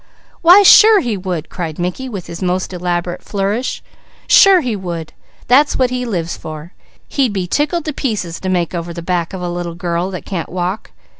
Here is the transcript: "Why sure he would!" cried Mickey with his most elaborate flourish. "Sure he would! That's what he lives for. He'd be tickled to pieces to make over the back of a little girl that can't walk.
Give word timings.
"Why 0.41 0.63
sure 0.63 1.01
he 1.01 1.15
would!" 1.15 1.49
cried 1.49 1.77
Mickey 1.77 2.09
with 2.09 2.25
his 2.25 2.41
most 2.41 2.73
elaborate 2.73 3.21
flourish. 3.21 3.83
"Sure 4.25 4.61
he 4.61 4.75
would! 4.75 5.13
That's 5.47 5.77
what 5.77 5.91
he 5.91 6.05
lives 6.05 6.35
for. 6.35 6.73
He'd 7.07 7.33
be 7.33 7.45
tickled 7.45 7.85
to 7.85 7.93
pieces 7.93 8.39
to 8.39 8.49
make 8.49 8.73
over 8.73 8.93
the 8.93 9.03
back 9.03 9.31
of 9.31 9.43
a 9.43 9.47
little 9.47 9.75
girl 9.75 10.09
that 10.09 10.25
can't 10.25 10.49
walk. 10.49 10.89